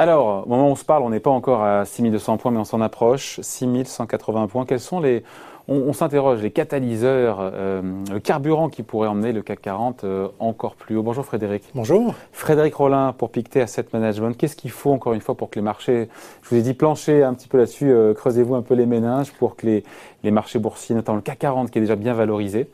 [0.00, 2.60] Alors, au moment où on se parle, on n'est pas encore à 6200 points, mais
[2.60, 3.40] on s'en approche.
[3.42, 4.64] 6180 points.
[4.64, 5.24] Quels sont les,
[5.66, 10.76] on, s'interroge, les catalyseurs, euh, le carburant qui pourrait emmener le CAC 40 euh, encore
[10.76, 11.02] plus haut.
[11.02, 11.64] Bonjour Frédéric.
[11.74, 12.14] Bonjour.
[12.30, 14.36] Frédéric Rollin pour Pictet Asset Management.
[14.36, 16.08] Qu'est-ce qu'il faut encore une fois pour que les marchés,
[16.42, 19.32] je vous ai dit plancher un petit peu là-dessus, euh, creusez-vous un peu les méninges
[19.32, 19.84] pour que les,
[20.22, 22.70] les marchés boursiers, notamment le CAC 40 qui est déjà bien valorisé,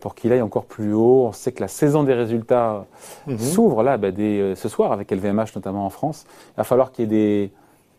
[0.00, 1.26] pour qu'il aille encore plus haut.
[1.28, 2.86] On sait que la saison des résultats
[3.26, 3.38] mhm.
[3.38, 6.26] s'ouvre là bah, dès, ce soir avec LVMH notamment en France.
[6.54, 7.50] Il va falloir qu'il y ait des,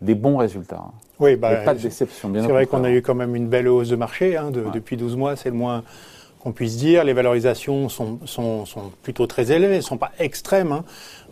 [0.01, 0.83] des bons résultats.
[0.85, 0.91] Hein.
[1.19, 2.31] Oui, bah, pas de déception.
[2.33, 5.15] C'est vrai qu'on a eu quand même une belle hausse de marché hein, depuis 12
[5.15, 5.83] mois, c'est le moins
[6.39, 7.03] qu'on puisse dire.
[7.03, 10.83] Les valorisations sont, sont, sont, plutôt très élevées, elles ne sont pas extrêmes, hein,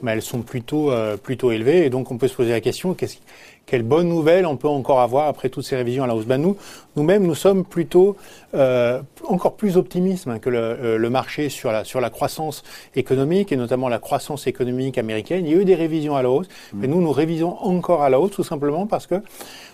[0.01, 1.85] mais elles sont plutôt, euh, plutôt élevées.
[1.85, 3.17] Et donc on peut se poser la question, qu'est-ce
[3.65, 6.41] quelle bonne nouvelle on peut encore avoir après toutes ces révisions à la hausse ben
[6.41, 6.55] Nous,
[6.95, 8.15] nous-mêmes, nous sommes plutôt
[8.53, 12.63] euh, encore plus optimistes hein, que le, euh, le, marché sur la, sur la croissance
[12.95, 15.45] économique, et notamment la croissance économique américaine.
[15.45, 16.77] Il y a eu des révisions à la hausse, mmh.
[16.79, 19.15] mais nous, nous révisons encore à la hausse, tout simplement parce que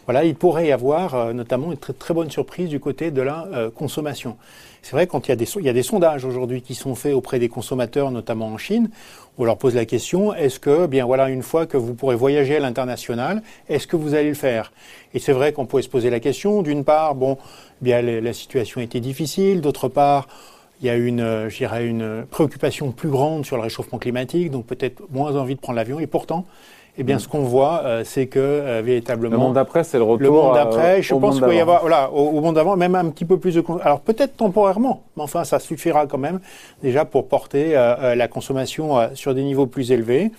[0.06, 3.22] voilà, il pourrait y avoir euh, notamment une très, très, bonne surprise du côté de
[3.22, 4.38] la euh, consommation.
[4.82, 6.96] C'est vrai quand il y a des, il y a des sondages aujourd'hui qui sont
[6.96, 8.90] faits auprès des consommateurs, notamment en Chine,
[9.38, 12.58] on leur pose la question est-ce que, bien voilà, une fois que vous pourrez voyager
[12.58, 13.44] à l'international,
[13.82, 14.72] est-ce que vous allez le faire?
[15.16, 16.62] Et c'est vrai qu'on pourrait se poser la question.
[16.62, 17.38] D'une part, bon,
[17.82, 19.60] bien la situation était difficile.
[19.62, 20.28] D'autre part,
[20.82, 25.02] il y a une, euh, une préoccupation plus grande sur le réchauffement climatique, donc peut-être
[25.12, 26.00] moins envie de prendre l'avion.
[26.00, 26.46] Et pourtant,
[26.96, 29.32] eh bien, ce qu'on voit, euh, c'est que euh, véritablement.
[29.32, 30.22] Le monde d'après, c'est le retour.
[30.22, 33.10] Le monde d'après, je pense qu'il va y avoir, voilà, au, monde d'avant, même un
[33.10, 33.64] petit peu plus de.
[33.82, 36.40] Alors peut-être temporairement, mais enfin, ça suffira quand même
[36.84, 40.32] déjà pour porter la consommation sur des niveaux plus élevés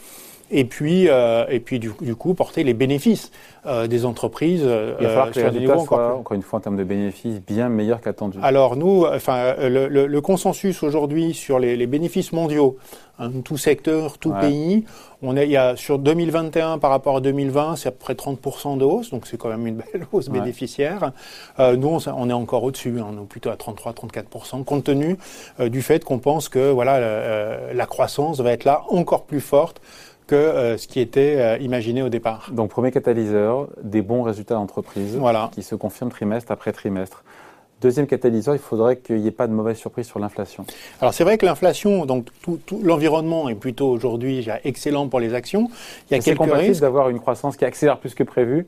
[0.53, 3.33] et puis, euh, et puis du, coup, porter les bénéfices
[3.67, 4.63] euh, des entreprises.
[4.65, 7.41] Euh, Il va falloir que les résultats soient, encore une fois, en termes de bénéfices,
[7.41, 8.39] bien meilleurs qu'attendus.
[8.43, 12.77] Alors nous, enfin, le, le, le consensus aujourd'hui sur les, les, bénéfices mondiaux,
[13.19, 14.85] hein, tout secteur, tout pays,
[15.23, 18.15] on est, il y a sur 2021 par rapport à 2020, c'est à peu près
[18.15, 21.13] 30% de hausse, donc c'est quand même une belle hausse bénéficiaire.
[21.61, 25.17] Euh, nous, on, est encore au-dessus, hein, on est plutôt à 33-34%, compte tenu
[25.61, 29.81] euh, du fait qu'on pense que voilà, la croissance va être là encore plus forte
[30.33, 32.49] que euh, ce qui était euh, imaginé au départ.
[32.53, 35.21] Donc premier catalyseur, des bons résultats d'entreprise
[35.53, 37.23] qui se confirment trimestre après trimestre.
[37.83, 40.65] Deuxième catalyseur, il faudrait qu'il n'y ait pas de mauvaise surprise sur l'inflation.
[41.03, 45.69] Alors c'est vrai que l'inflation, donc tout, l'environnement est plutôt aujourd'hui excellent pour les actions.
[46.11, 48.67] Il y a quelques risques d'avoir une croissance qui accélère plus que prévu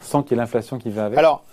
[0.00, 1.44] sans qu'il y ait l'inflation qui va avec Alors,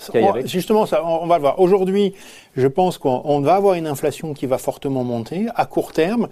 [0.45, 1.59] justement, ça, on, va le voir.
[1.59, 2.13] Aujourd'hui,
[2.55, 6.27] je pense qu'on va avoir une inflation qui va fortement monter à court terme,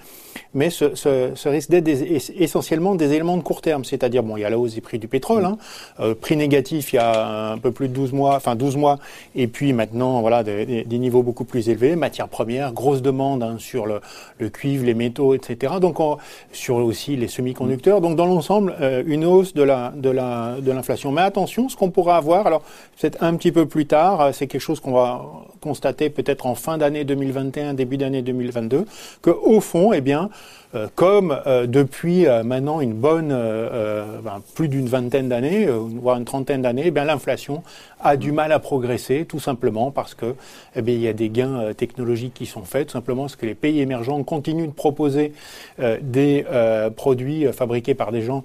[0.54, 4.46] mais ce, ce, risque d'être essentiellement des éléments de court terme, c'est-à-dire, bon, il y
[4.46, 5.58] a la hausse des prix du pétrole, hein,
[6.00, 8.98] euh, prix négatif il y a un peu plus de 12 mois, enfin 12 mois,
[9.36, 13.56] et puis maintenant, voilà, des, des niveaux beaucoup plus élevés, matières premières, grosse demande hein,
[13.60, 14.02] sur le,
[14.40, 15.76] le, cuivre, les métaux, etc.
[15.80, 16.18] Donc, on,
[16.52, 18.02] sur aussi les semi-conducteurs.
[18.02, 21.12] Donc, dans l'ensemble, euh, une hausse de la de la de l'inflation.
[21.12, 22.62] Mais attention, ce qu'on pourra avoir, alors
[23.00, 25.26] peut-être un petit peu plus tard, euh, c'est quelque chose qu'on va
[25.62, 28.86] constater peut-être en fin d'année 2021, début d'année 2022,
[29.22, 30.30] que au fond, eh bien,
[30.76, 36.62] euh, comme euh, depuis maintenant une bonne, ben, plus d'une vingtaine d'années, voire une trentaine
[36.62, 37.64] d'années, eh bien l'inflation
[38.02, 40.36] a du mal à progresser, tout simplement parce que
[40.76, 43.56] eh il y a des gains technologiques qui sont faits, tout simplement parce que les
[43.56, 45.32] pays émergents continuent de proposer
[46.02, 46.46] des
[46.96, 48.44] produits fabriqués par des gens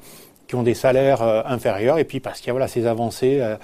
[0.50, 3.38] qui ont des salaires euh, inférieurs, et puis parce qu'il y a voilà, ces avancées,
[3.40, 3.54] euh,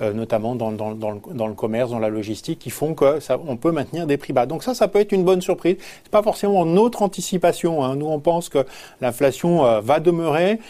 [0.00, 3.18] euh, notamment dans, dans, dans, le, dans, le, commerce, dans la logistique, qui font que
[3.18, 4.46] ça, on peut maintenir des prix bas.
[4.46, 5.76] Donc ça, ça peut être une bonne surprise.
[6.04, 7.82] C'est pas forcément notre anticipation.
[7.82, 7.96] Hein.
[7.96, 8.64] Nous, on pense que
[9.00, 10.60] l'inflation va demeurer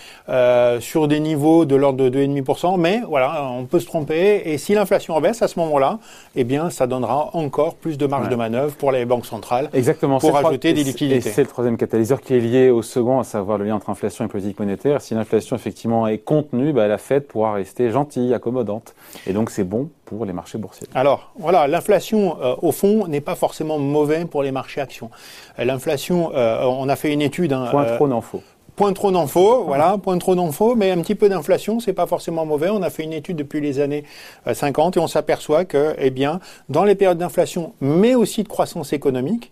[0.80, 4.42] sur des niveaux de l'ordre de 2,5%, mais voilà, on peut se tromper.
[4.46, 5.98] Et si l'inflation baisse à ce moment-là,
[6.36, 10.20] eh bien, ça donnera encore plus de marge de manœuvre pour les banques centrales Exactement.
[10.20, 11.28] pour ajouter des liquidités.
[11.28, 13.90] Et c'est le troisième catalyseur qui est lié au second, à savoir le lien entre
[13.90, 15.02] inflation et politique monétaire.
[15.02, 18.94] Si l'inflation effectivement est contenue, bah, la Fed pourra rester gentille, accommodante.
[19.26, 20.86] Et donc c'est bon pour les marchés boursiers.
[20.94, 25.10] Alors voilà, l'inflation euh, au fond n'est pas forcément mauvais pour les marchés actions.
[25.58, 27.52] Euh, l'inflation, euh, on a fait une étude.
[27.52, 28.42] Hein, point trop n'en faut.
[28.76, 32.44] Point trop faut, voilà, point trop faut, mais un petit peu d'inflation, c'est pas forcément
[32.44, 32.68] mauvais.
[32.68, 34.04] On a fait une étude depuis les années
[34.52, 38.92] 50 et on s'aperçoit que, eh bien, dans les périodes d'inflation, mais aussi de croissance
[38.92, 39.50] économique,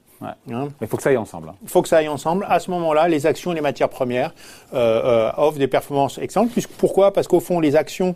[0.52, 1.52] Hein il faut que ça aille ensemble.
[1.62, 2.46] Il faut que ça aille ensemble.
[2.48, 4.34] À ce moment-là, les actions et les matières premières
[4.72, 6.50] euh, euh, offrent des performances excellentes.
[6.78, 7.12] pourquoi?
[7.12, 8.14] Parce qu'au fond, les actions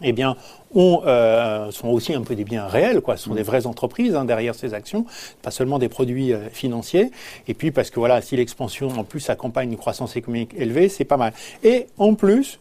[0.00, 0.36] eh bien,
[0.76, 3.16] euh, sont aussi un peu des biens réels, quoi.
[3.16, 5.06] Ce sont des vraies entreprises hein, derrière ces actions,
[5.42, 7.10] pas seulement des produits financiers.
[7.48, 11.04] Et puis parce que voilà, si l'expansion en plus accompagne une croissance économique élevée, c'est
[11.04, 11.32] pas mal.
[11.64, 12.60] Et en plus,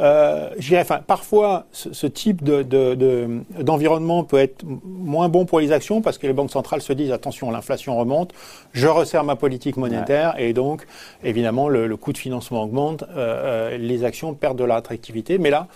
[0.00, 6.18] euh, enfin, parfois, ce, type d'environnement de, peut être moins bon pour les actions parce
[6.18, 8.32] que les banques centrales se disent attention, l'inflation remonte,
[8.72, 10.86] je resserre ma politique monétaire et donc,
[11.24, 15.38] évidemment, le, coût de financement augmente, euh, euh, les actions perdent de leur attractivité.
[15.38, 15.66] Mais là,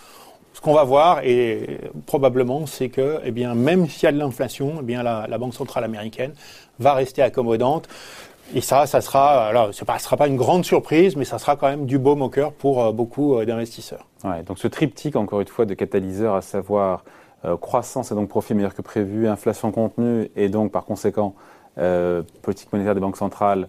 [0.52, 4.18] ce qu'on va voir, et probablement, c'est que, eh bien, même s'il y a de
[4.18, 6.32] l'inflation, eh bien, la, la Banque centrale américaine
[6.78, 7.88] va rester accommodante.
[8.54, 11.56] Et ça, ça sera, alors, ce ne sera pas une grande surprise, mais ça sera
[11.56, 14.06] quand même du beau au cœur pour euh, beaucoup euh, d'investisseurs.
[14.24, 17.04] Ouais, donc ce triptyque, encore une fois, de catalyseurs, à savoir
[17.44, 21.34] euh, croissance et donc profit meilleur que prévu, inflation contenue et donc par conséquent
[22.42, 23.66] politique monétaire des banques centrales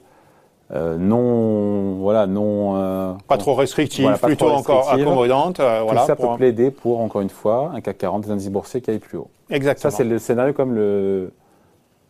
[0.70, 3.16] non, voilà, non.
[3.30, 5.62] pas trop restrictive, plutôt encore accommodante.
[5.62, 8.90] voilà, ça peut plaider pour encore une fois un CAC 40 des indices boursiers qui
[8.90, 9.30] aillent plus haut.
[9.50, 9.90] Exactement.
[9.90, 11.32] Ça c'est le scénario comme le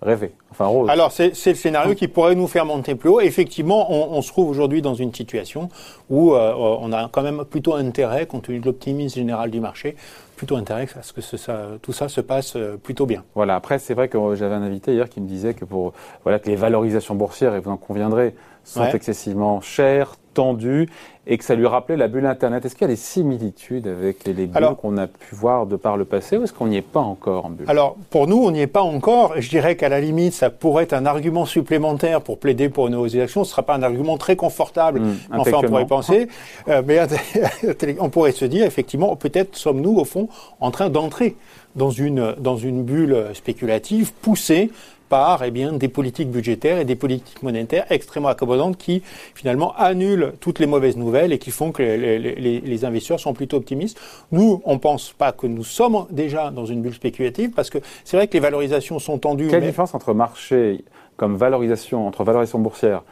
[0.04, 0.32] rêver.
[0.52, 0.90] Enfin, rose.
[0.90, 3.22] Alors, c'est le scénario qui pourrait nous faire monter plus haut.
[3.22, 5.70] Effectivement, on, on se trouve aujourd'hui dans une situation
[6.10, 9.96] où euh, on a quand même plutôt intérêt, compte tenu de l'optimisme général du marché,
[10.36, 13.24] plutôt intérêt à ce que ça, tout ça se passe euh, plutôt bien.
[13.34, 13.56] Voilà.
[13.56, 16.50] Après, c'est vrai que j'avais un invité hier qui me disait que pour voilà que
[16.50, 20.90] les valorisations boursières, et vous en conviendrez, sont excessivement chères, tendues,
[21.25, 22.66] et que ça lui rappelait la bulle Internet.
[22.66, 25.96] Est-ce qu'il y a des similitudes avec les, bulles qu'on a pu voir de par
[25.96, 27.70] le passé, ou est-ce qu'on n'y est pas encore en bulle?
[27.70, 29.34] Alors, pour nous, on n'y est pas encore.
[29.40, 32.96] Je dirais qu'à la limite, ça pourrait être un argument supplémentaire pour plaider pour une
[32.96, 33.44] actions.
[33.44, 36.28] Ce ne sera pas un argument très confortable, mmh, enfin, on pourrait penser.
[36.68, 37.00] Euh, mais
[38.00, 40.28] on pourrait se dire, effectivement, peut-être sommes-nous, au fond,
[40.60, 41.36] en train d'entrer
[41.76, 44.69] dans une, dans une bulle spéculative poussée
[45.14, 49.04] par eh bien, des politiques budgétaires et des politiques monétaires extrêmement accommodantes qui
[49.36, 53.33] finalement annulent toutes les mauvaises nouvelles et qui font que les, les, les investisseurs sont
[53.33, 54.00] plutôt optimistes.
[54.31, 57.77] Nous, on ne pense pas que nous sommes déjà dans une bulle spéculative parce que
[58.04, 59.48] c'est vrai que les valorisations sont tendues.
[59.50, 60.83] Quelle différence entre marché
[61.15, 63.04] comme valorisation, entre valorisation boursière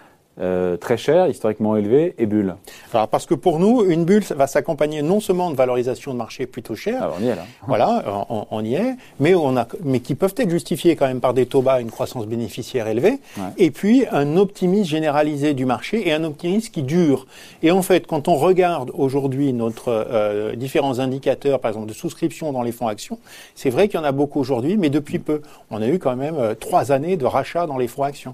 [0.42, 2.56] euh, très cher, historiquement élevé, et bulle
[2.94, 6.48] Alors parce que pour nous, une bulle va s'accompagner non seulement de valorisation de marché
[6.48, 7.46] plutôt chère, on y est là.
[7.68, 11.34] Voilà, on, y est, mais on a, mais qui peuvent être justifiées quand même par
[11.34, 13.20] des taux bas, une croissance bénéficiaire élevée,
[13.58, 17.28] et puis un optimisme généralisé du marché et un optimisme qui dure.
[17.62, 22.52] Et en fait, quand on regarde aujourd'hui notre euh, différents indicateurs, par exemple de souscription
[22.52, 23.20] dans les fonds actions,
[23.54, 26.16] c'est vrai qu'il y en a beaucoup aujourd'hui, mais depuis peu, on a eu quand
[26.16, 28.34] même euh, trois années de rachat dans les fonds actions.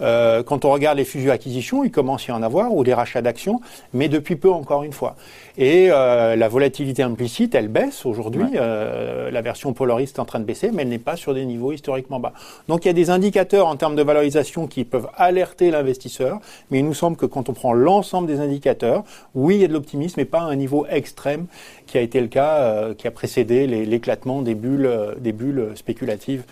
[0.00, 3.60] Quand on regarde les fusions il commence à y en avoir, ou des rachats d'actions,
[3.92, 5.16] mais depuis peu encore une fois.
[5.56, 8.46] Et euh, la volatilité implicite, elle baisse aujourd'hui.
[8.54, 11.44] Euh, la version polariste est en train de baisser, mais elle n'est pas sur des
[11.44, 12.32] niveaux historiquement bas.
[12.68, 16.80] Donc il y a des indicateurs en termes de valorisation qui peuvent alerter l'investisseur, mais
[16.80, 19.04] il nous semble que quand on prend l'ensemble des indicateurs,
[19.34, 21.46] oui, il y a de l'optimisme, mais pas à un niveau extrême
[21.86, 26.44] qui a été le cas, euh, qui a précédé l'éclatement des bulles, des bulles spéculatives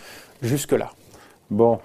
[0.43, 0.91] jusque-là.
[1.51, 1.81] Bon,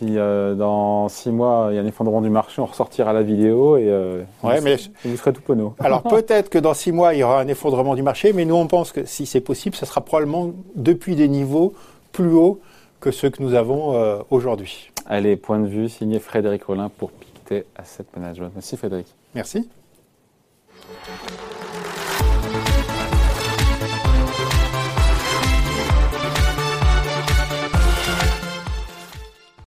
[0.00, 3.22] si euh, dans six mois il y a un effondrement du marché, on ressortira la
[3.22, 5.74] vidéo et, euh, mais vous serez tout penaud.
[5.78, 8.54] Alors peut-être que dans six mois il y aura un effondrement du marché, mais nous
[8.54, 11.74] on pense que si c'est possible, ce sera probablement depuis des niveaux
[12.12, 12.60] plus hauts
[13.00, 14.90] que ceux que nous avons euh, aujourd'hui.
[15.06, 18.52] Allez, point de vue signé Frédéric Rollin pour Pictet Asset Management.
[18.54, 19.06] Merci Frédéric.
[19.34, 19.68] Merci.